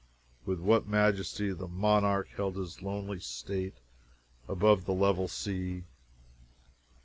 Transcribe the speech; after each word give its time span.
With 0.47 0.59
what 0.59 0.87
majesty 0.87 1.53
the 1.53 1.67
monarch 1.67 2.29
held 2.29 2.55
his 2.55 2.81
lonely 2.81 3.19
state 3.19 3.75
above 4.49 4.85
the 4.85 4.95
level 4.95 5.27
sea! 5.27 5.83